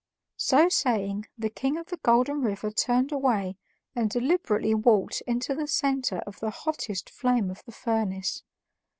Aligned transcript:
So 0.37 0.67
saying, 0.67 1.27
the 1.37 1.51
King 1.51 1.77
of 1.77 1.85
the 1.89 1.97
Golden 1.97 2.41
River 2.41 2.71
turned 2.71 3.11
away 3.11 3.57
and 3.95 4.09
deliberately 4.09 4.73
walked 4.73 5.21
into 5.27 5.53
the 5.53 5.67
center 5.67 6.23
of 6.25 6.39
the 6.39 6.49
hottest 6.49 7.07
flame 7.11 7.51
of 7.51 7.63
the 7.65 7.71
furnace. 7.71 8.41